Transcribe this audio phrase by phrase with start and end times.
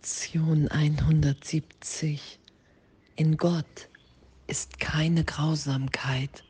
[0.00, 2.38] Lektion 170.
[3.16, 3.88] In Gott
[4.46, 6.44] ist keine Grausamkeit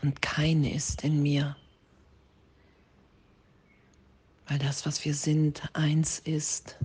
[0.00, 1.54] und keine ist in mir,
[4.46, 6.78] weil das, was wir sind, eins ist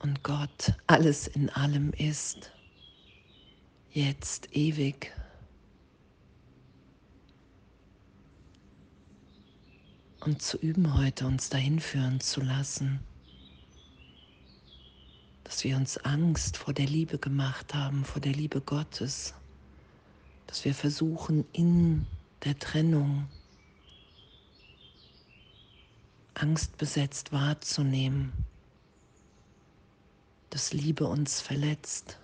[0.00, 2.52] und Gott alles in allem ist,
[3.90, 5.14] jetzt ewig.
[10.20, 13.00] Und zu üben heute, uns dahin führen zu lassen
[15.46, 19.32] dass wir uns Angst vor der Liebe gemacht haben, vor der Liebe Gottes,
[20.48, 22.04] dass wir versuchen in
[22.42, 23.28] der Trennung
[26.34, 28.32] Angst besetzt wahrzunehmen,
[30.50, 32.18] dass Liebe uns verletzt,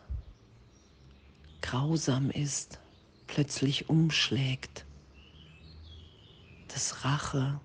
[1.61, 2.81] grausam ist,
[3.29, 4.85] plötzlich umschlägt,
[6.67, 7.61] dass Rache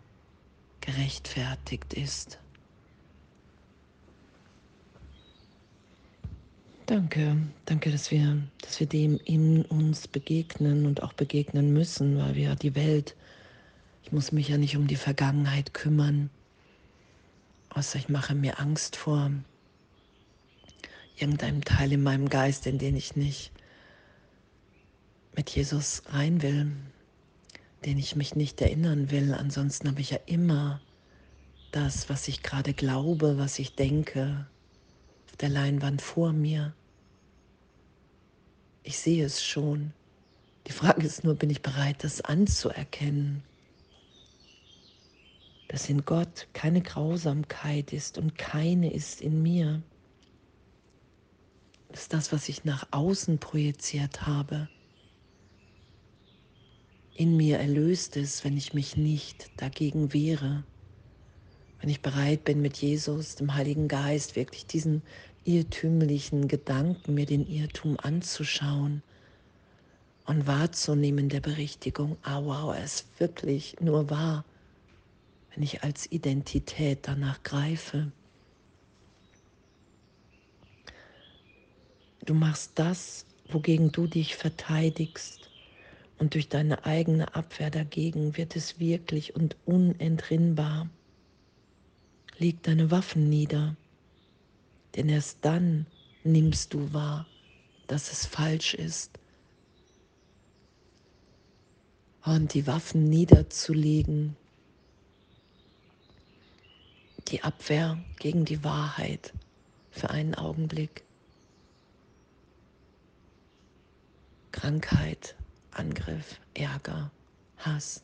[0.82, 2.38] gerechtfertigt ist.
[6.88, 7.36] Danke,
[7.66, 12.56] danke, dass wir, dass wir dem in uns begegnen und auch begegnen müssen, weil wir
[12.56, 13.14] die Welt,
[14.04, 16.30] ich muss mich ja nicht um die Vergangenheit kümmern,
[17.72, 19.32] außer ich mache mir Angst vor
[21.18, 23.52] irgendeinem Teil in meinem Geist, in den ich nicht
[25.36, 26.72] mit Jesus rein will,
[27.84, 29.34] den ich mich nicht erinnern will.
[29.34, 30.80] Ansonsten habe ich ja immer
[31.72, 34.48] das, was ich gerade glaube, was ich denke,
[35.36, 36.74] der Leinwand vor mir.
[38.84, 39.94] Ich sehe es schon.
[40.68, 43.44] Die Frage ist nur, bin ich bereit, das anzuerkennen?
[45.68, 49.82] Dass in Gott keine Grausamkeit ist und keine ist in mir.
[51.90, 54.70] Das ist das, was ich nach außen projiziert habe.
[57.16, 60.64] In mir erlöst ist, wenn ich mich nicht dagegen wehre
[61.80, 65.02] wenn ich bereit bin, mit Jesus, dem Heiligen Geist, wirklich diesen
[65.44, 69.02] irrtümlichen Gedanken, mir den Irrtum anzuschauen
[70.26, 74.44] und wahrzunehmen der Berichtigung, ah wow, er ist wirklich nur wahr,
[75.54, 78.12] wenn ich als Identität danach greife.
[82.26, 85.50] Du machst das, wogegen du dich verteidigst.
[86.20, 90.90] Und durch deine eigene Abwehr dagegen wird es wirklich und unentrinnbar
[92.40, 93.76] leg deine Waffen nieder,
[94.96, 95.86] denn erst dann
[96.24, 97.26] nimmst du wahr,
[97.88, 99.18] dass es falsch ist.
[102.24, 104.36] Und die Waffen niederzulegen,
[107.30, 109.34] die Abwehr gegen die Wahrheit
[109.92, 111.04] für einen Augenblick.
[114.52, 115.36] Krankheit,
[115.72, 117.12] Angriff, Ärger,
[117.58, 118.02] Hass,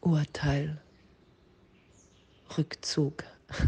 [0.00, 0.80] Urteil,
[2.58, 3.24] Rückzug,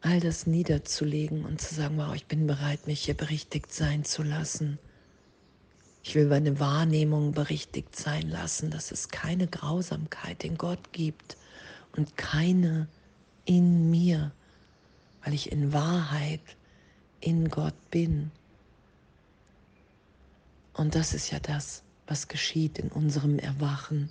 [0.00, 4.22] all das niederzulegen und zu sagen, wow, ich bin bereit, mich hier berichtigt sein zu
[4.22, 4.78] lassen.
[6.02, 11.36] Ich will meine Wahrnehmung berichtigt sein lassen, dass es keine Grausamkeit in Gott gibt
[11.96, 12.88] und keine
[13.44, 14.32] in mir,
[15.24, 16.56] weil ich in Wahrheit
[17.20, 18.30] in Gott bin.
[20.74, 24.10] Und das ist ja das, was geschieht in unserem Erwachen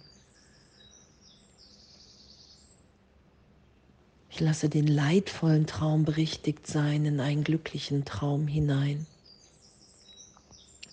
[4.37, 9.07] Ich lasse den leidvollen Traum berichtigt sein in einen glücklichen Traum hinein.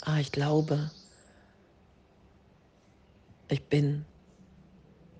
[0.00, 0.90] Ah, ich glaube,
[3.48, 4.06] ich bin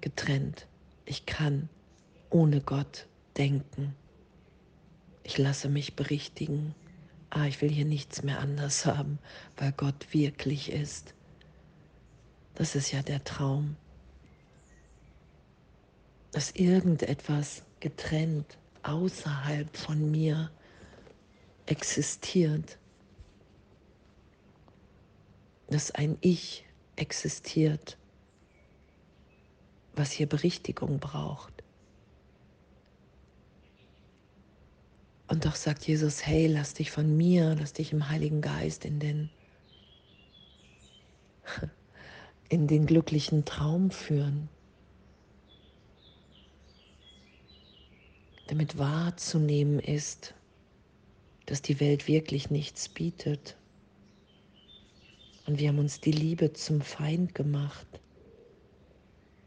[0.00, 0.66] getrennt.
[1.04, 1.68] Ich kann
[2.30, 3.94] ohne Gott denken.
[5.22, 6.74] Ich lasse mich berichtigen.
[7.28, 9.18] Ah, ich will hier nichts mehr anders haben,
[9.58, 11.12] weil Gott wirklich ist.
[12.54, 13.76] Das ist ja der Traum,
[16.32, 20.50] dass irgendetwas getrennt, außerhalb von mir
[21.66, 22.78] existiert,
[25.68, 26.64] dass ein Ich
[26.96, 27.98] existiert,
[29.94, 31.62] was hier Berichtigung braucht.
[35.28, 38.98] Und doch sagt Jesus, hey, lass dich von mir, lass dich im Heiligen Geist in
[38.98, 39.28] den,
[42.48, 44.48] in den glücklichen Traum führen.
[48.46, 50.34] Damit wahrzunehmen ist,
[51.46, 53.56] dass die Welt wirklich nichts bietet.
[55.46, 57.86] Und wir haben uns die Liebe zum Feind gemacht.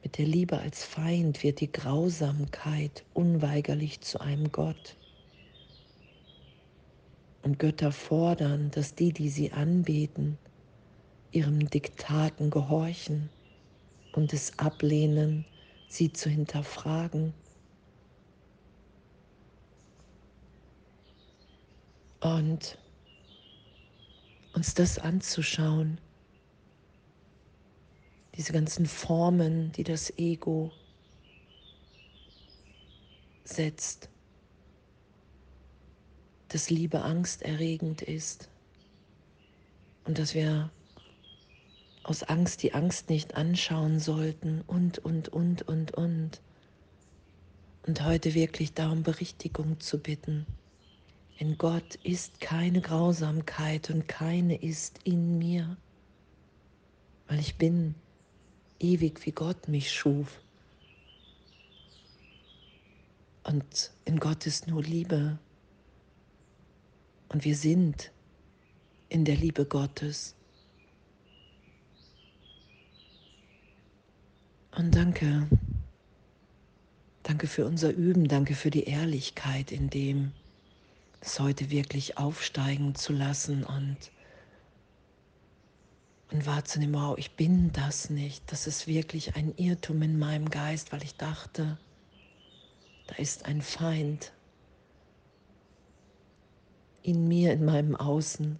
[0.03, 4.95] Mit der Liebe als Feind wird die Grausamkeit unweigerlich zu einem Gott.
[7.41, 10.37] Und Götter fordern, dass die, die sie anbeten,
[11.31, 13.29] ihrem Diktaten gehorchen
[14.13, 15.45] und es ablehnen,
[15.87, 17.33] sie zu hinterfragen
[22.19, 22.77] Und
[24.53, 25.99] uns das anzuschauen,
[28.35, 30.71] diese ganzen Formen, die das Ego
[33.43, 34.09] setzt,
[36.49, 38.49] dass Liebe angsterregend ist
[40.05, 40.71] und dass wir
[42.03, 46.41] aus Angst die Angst nicht anschauen sollten und, und, und, und, und.
[47.85, 50.45] Und heute wirklich darum Berichtigung zu bitten.
[51.39, 55.77] In Gott ist keine Grausamkeit und keine ist in mir,
[57.27, 57.93] weil ich bin
[58.79, 60.41] ewig, wie Gott mich schuf.
[63.43, 65.37] Und in Gott ist nur Liebe.
[67.29, 68.11] Und wir sind
[69.09, 70.35] in der Liebe Gottes.
[74.75, 75.47] Und danke,
[77.21, 80.33] danke für unser Üben, danke für die Ehrlichkeit in dem,
[81.21, 83.97] es heute wirklich aufsteigen zu lassen und,
[86.31, 88.43] und wahrzunehmen, wow, ich bin das nicht.
[88.51, 91.77] Das ist wirklich ein Irrtum in meinem Geist, weil ich dachte,
[93.07, 94.33] da ist ein Feind
[97.03, 98.59] in mir, in meinem Außen,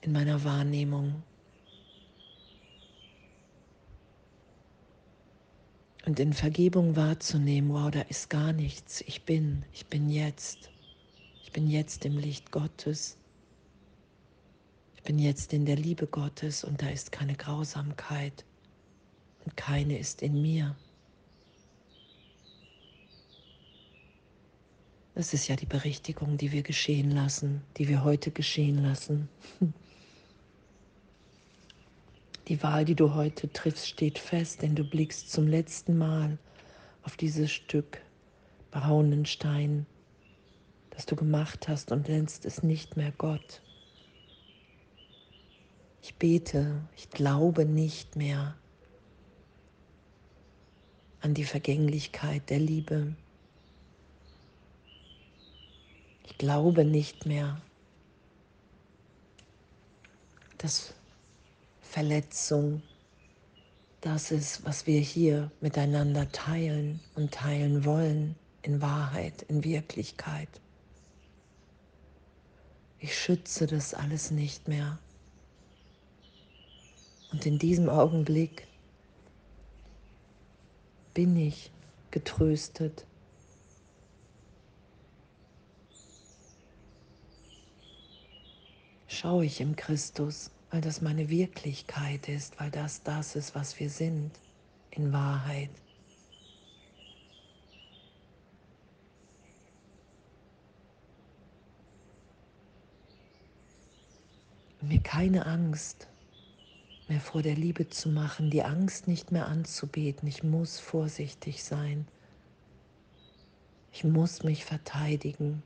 [0.00, 1.22] in meiner Wahrnehmung.
[6.06, 9.02] Und in Vergebung wahrzunehmen, wow, da ist gar nichts.
[9.02, 10.70] Ich bin, ich bin jetzt.
[11.50, 13.16] Ich bin jetzt im Licht Gottes.
[14.94, 18.44] Ich bin jetzt in der Liebe Gottes und da ist keine Grausamkeit
[19.44, 20.76] und keine ist in mir.
[25.16, 29.28] Das ist ja die Berichtigung, die wir geschehen lassen, die wir heute geschehen lassen.
[32.46, 36.38] Die Wahl, die du heute triffst, steht fest, denn du blickst zum letzten Mal
[37.02, 38.00] auf dieses Stück
[38.70, 39.86] braunen Stein,
[41.00, 43.62] das du gemacht hast und nennst es nicht mehr Gott.
[46.02, 48.54] Ich bete, ich glaube nicht mehr
[51.22, 53.16] an die Vergänglichkeit der Liebe.
[56.26, 57.62] Ich glaube nicht mehr,
[60.58, 60.92] dass
[61.80, 62.82] Verletzung
[64.02, 70.60] das ist, was wir hier miteinander teilen und teilen wollen in Wahrheit, in Wirklichkeit.
[73.00, 74.98] Ich schütze das alles nicht mehr.
[77.32, 78.66] Und in diesem Augenblick
[81.14, 81.70] bin ich
[82.10, 83.06] getröstet
[89.20, 93.90] schaue ich im Christus, weil das meine Wirklichkeit ist, weil das das ist, was wir
[93.90, 94.30] sind
[94.92, 95.68] in Wahrheit.
[104.90, 106.08] Mir keine Angst
[107.08, 110.28] mehr vor der Liebe zu machen, die Angst nicht mehr anzubeten.
[110.28, 112.06] Ich muss vorsichtig sein.
[113.92, 115.62] Ich muss mich verteidigen.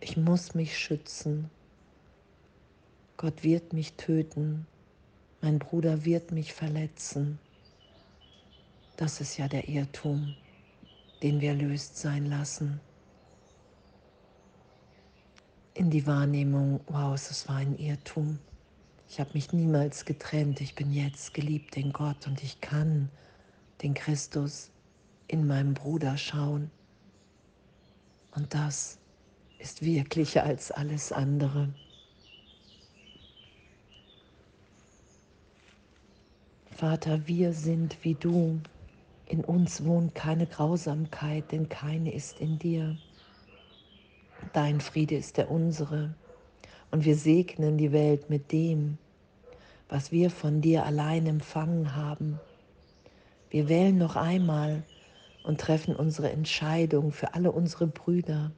[0.00, 1.50] Ich muss mich schützen.
[3.16, 4.66] Gott wird mich töten.
[5.40, 7.40] Mein Bruder wird mich verletzen.
[8.96, 10.36] Das ist ja der Irrtum,
[11.22, 12.80] den wir löst sein lassen.
[15.74, 18.38] In die Wahrnehmung, wow, es war ein Irrtum.
[19.08, 20.60] Ich habe mich niemals getrennt.
[20.60, 23.10] Ich bin jetzt geliebt in Gott und ich kann
[23.82, 24.70] den Christus
[25.26, 26.70] in meinem Bruder schauen.
[28.36, 28.98] Und das
[29.58, 31.68] ist wirklicher als alles andere.
[36.70, 38.60] Vater, wir sind wie du.
[39.26, 42.96] In uns wohnt keine Grausamkeit, denn keine ist in dir.
[44.52, 46.14] Dein Friede ist der unsere.
[46.90, 48.98] Und wir segnen die Welt mit dem,
[49.88, 52.38] was wir von dir allein empfangen haben.
[53.50, 54.84] Wir wählen noch einmal
[55.44, 58.52] und treffen unsere Entscheidung für alle unsere Brüder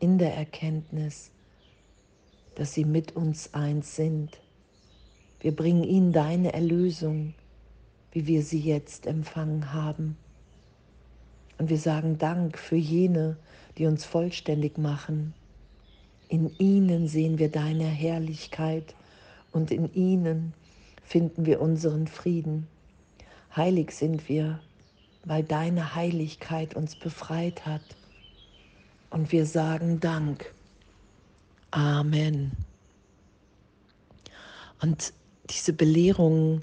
[0.00, 1.30] in der Erkenntnis,
[2.54, 4.40] dass sie mit uns eins sind.
[5.40, 7.34] Wir bringen ihnen deine Erlösung,
[8.12, 10.16] wie wir sie jetzt empfangen haben.
[11.58, 13.36] Und wir sagen Dank für jene,
[13.78, 15.34] die uns vollständig machen.
[16.28, 18.94] In ihnen sehen wir deine Herrlichkeit
[19.52, 20.54] und in ihnen
[21.04, 22.66] finden wir unseren Frieden.
[23.54, 24.60] Heilig sind wir,
[25.24, 27.82] weil deine Heiligkeit uns befreit hat
[29.10, 30.52] und wir sagen Dank.
[31.70, 32.52] Amen.
[34.82, 35.12] Und
[35.50, 36.62] diese Belehrung,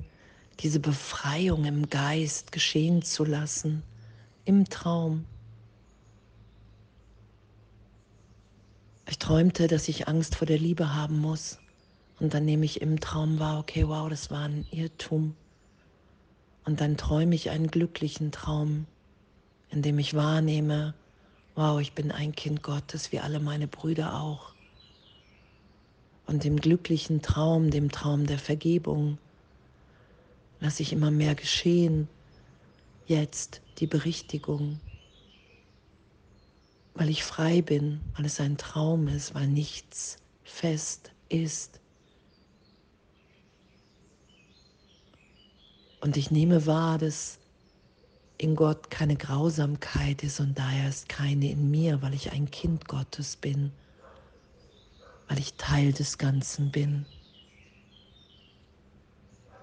[0.59, 3.83] diese Befreiung im Geist geschehen zu lassen,
[4.45, 5.25] im Traum,
[9.07, 11.59] Ich träumte, dass ich Angst vor der Liebe haben muss.
[12.19, 15.35] Und dann nehme ich im Traum wahr, okay, wow, das war ein Irrtum.
[16.65, 18.85] Und dann träume ich einen glücklichen Traum,
[19.69, 20.93] in dem ich wahrnehme,
[21.55, 24.53] wow, ich bin ein Kind Gottes, wie alle meine Brüder auch.
[26.25, 29.17] Und dem glücklichen Traum, dem Traum der Vergebung,
[30.61, 32.07] lasse ich immer mehr geschehen.
[33.05, 34.79] Jetzt die Berichtigung,
[36.95, 41.79] weil ich frei bin, weil es ein Traum ist, weil nichts fest ist.
[46.01, 47.39] Und ich nehme wahr, dass
[48.37, 52.87] in Gott keine Grausamkeit ist und daher ist keine in mir, weil ich ein Kind
[52.87, 53.71] Gottes bin,
[55.29, 57.05] weil ich Teil des Ganzen bin.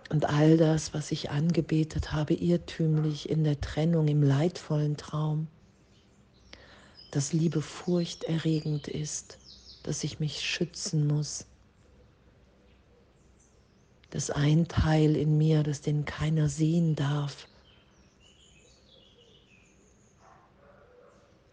[0.09, 5.47] Und all das, was ich angebetet habe, irrtümlich in der Trennung, im leidvollen Traum,
[7.11, 9.39] dass Liebe furchterregend ist,
[9.83, 11.47] dass ich mich schützen muss,
[14.11, 17.49] dass ein Teil in mir, das den keiner sehen darf,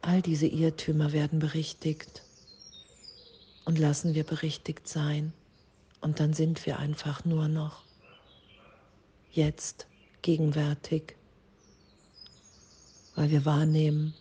[0.01, 2.23] all diese Irrtümer werden berichtigt
[3.65, 5.33] und lassen wir berichtigt sein.
[5.99, 7.83] Und dann sind wir einfach nur noch
[9.31, 9.87] jetzt
[10.21, 11.15] gegenwärtig,
[13.15, 14.13] weil wir wahrnehmen,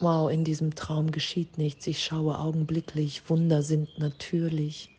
[0.00, 4.90] wow, in diesem Traum geschieht nichts, ich schaue augenblicklich, Wunder sind natürlich,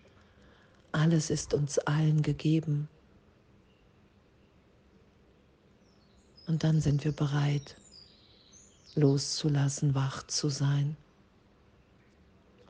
[0.92, 2.88] alles ist uns allen gegeben.
[6.48, 7.76] Und dann sind wir bereit,
[8.96, 10.96] loszulassen, wach zu sein,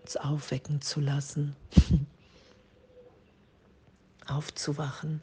[0.02, 1.56] uns aufwecken zu lassen,
[4.28, 5.22] aufzuwachen.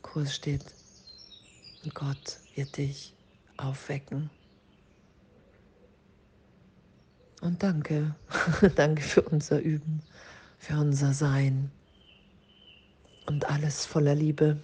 [0.00, 0.64] Kurs steht,
[1.84, 3.12] und Gott wird dich
[3.56, 4.30] aufwecken.
[7.40, 8.14] Und danke,
[8.74, 10.02] danke für unser Üben,
[10.58, 11.70] für unser Sein
[13.26, 14.56] und alles voller Liebe.